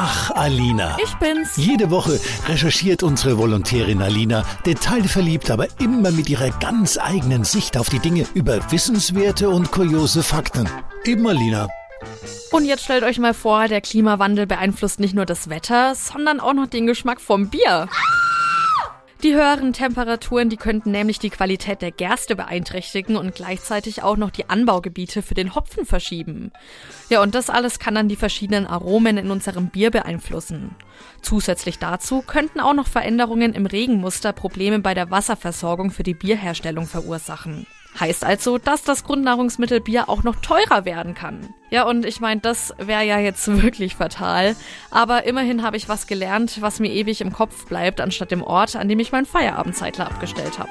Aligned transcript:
Ach, 0.00 0.30
Alina. 0.30 0.96
Ich 1.02 1.12
bin's. 1.14 1.56
Jede 1.56 1.90
Woche 1.90 2.20
recherchiert 2.46 3.02
unsere 3.02 3.36
Volontärin 3.36 4.00
Alina, 4.00 4.44
detailverliebt, 4.64 5.50
aber 5.50 5.66
immer 5.80 6.12
mit 6.12 6.30
ihrer 6.30 6.50
ganz 6.50 6.98
eigenen 6.98 7.42
Sicht 7.42 7.76
auf 7.76 7.88
die 7.88 7.98
Dinge 7.98 8.24
über 8.32 8.60
wissenswerte 8.70 9.50
und 9.50 9.72
kuriose 9.72 10.22
Fakten. 10.22 10.68
Eben 11.04 11.26
Alina. 11.26 11.66
Und 12.52 12.64
jetzt 12.64 12.84
stellt 12.84 13.02
euch 13.02 13.18
mal 13.18 13.34
vor, 13.34 13.66
der 13.66 13.80
Klimawandel 13.80 14.46
beeinflusst 14.46 15.00
nicht 15.00 15.14
nur 15.14 15.26
das 15.26 15.50
Wetter, 15.50 15.96
sondern 15.96 16.38
auch 16.38 16.54
noch 16.54 16.68
den 16.68 16.86
Geschmack 16.86 17.20
vom 17.20 17.48
Bier. 17.48 17.88
Die 19.24 19.34
höheren 19.34 19.72
Temperaturen, 19.72 20.48
die 20.48 20.56
könnten 20.56 20.92
nämlich 20.92 21.18
die 21.18 21.30
Qualität 21.30 21.82
der 21.82 21.90
Gerste 21.90 22.36
beeinträchtigen 22.36 23.16
und 23.16 23.34
gleichzeitig 23.34 24.04
auch 24.04 24.16
noch 24.16 24.30
die 24.30 24.48
Anbaugebiete 24.48 25.22
für 25.22 25.34
den 25.34 25.56
Hopfen 25.56 25.84
verschieben. 25.84 26.52
Ja, 27.08 27.20
und 27.20 27.34
das 27.34 27.50
alles 27.50 27.80
kann 27.80 27.96
dann 27.96 28.08
die 28.08 28.14
verschiedenen 28.14 28.68
Aromen 28.68 29.18
in 29.18 29.32
unserem 29.32 29.70
Bier 29.70 29.90
beeinflussen. 29.90 30.76
Zusätzlich 31.20 31.80
dazu 31.80 32.22
könnten 32.22 32.60
auch 32.60 32.74
noch 32.74 32.86
Veränderungen 32.86 33.54
im 33.54 33.66
Regenmuster 33.66 34.32
Probleme 34.32 34.78
bei 34.78 34.94
der 34.94 35.10
Wasserversorgung 35.10 35.90
für 35.90 36.04
die 36.04 36.14
Bierherstellung 36.14 36.86
verursachen. 36.86 37.66
Heißt 37.98 38.24
also, 38.24 38.58
dass 38.58 38.84
das 38.84 39.02
Grundnahrungsmittel 39.02 39.80
Bier 39.80 40.08
auch 40.08 40.22
noch 40.22 40.36
teurer 40.36 40.84
werden 40.84 41.14
kann. 41.14 41.52
Ja, 41.70 41.84
und 41.84 42.06
ich 42.06 42.20
meine, 42.20 42.40
das 42.40 42.72
wäre 42.78 43.04
ja 43.04 43.18
jetzt 43.18 43.46
wirklich 43.62 43.96
fatal. 43.96 44.54
Aber 44.90 45.24
immerhin 45.24 45.62
habe 45.62 45.76
ich 45.76 45.88
was 45.88 46.06
gelernt, 46.06 46.58
was 46.60 46.78
mir 46.78 46.92
ewig 46.92 47.20
im 47.20 47.32
Kopf 47.32 47.66
bleibt, 47.66 48.00
anstatt 48.00 48.30
dem 48.30 48.42
Ort, 48.42 48.76
an 48.76 48.88
dem 48.88 49.00
ich 49.08 49.12
meinen 49.12 49.26
Feierabendzeitler 49.26 50.06
abgestellt 50.06 50.58
habe. 50.58 50.70